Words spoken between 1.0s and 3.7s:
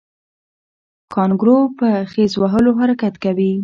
کانګارو په خیز وهلو حرکت کوي